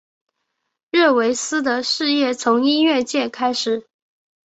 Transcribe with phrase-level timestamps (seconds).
[0.89, 3.85] 热维斯的事业从音乐界开始。